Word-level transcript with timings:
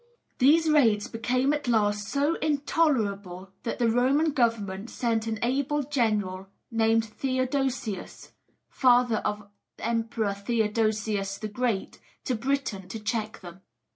These 0.39 0.67
raids 0.67 1.07
became 1.07 1.53
at 1.53 1.67
last 1.67 2.07
so 2.09 2.33
intolerable, 2.37 3.51
that 3.61 3.77
the 3.77 3.87
Roman 3.87 4.31
government 4.31 4.89
sent 4.89 5.27
an 5.27 5.37
able 5.43 5.83
general 5.83 6.47
named 6.71 7.05
Theodosius 7.05 8.31
(father 8.67 9.17
of 9.17 9.47
the 9.77 9.85
emperor 9.87 10.33
Theodosius 10.33 11.37
the 11.37 11.49
Great) 11.49 11.99
to 12.23 12.33
Britain 12.33 12.87
to 12.89 12.99
check 12.99 13.41
them. 13.41 13.61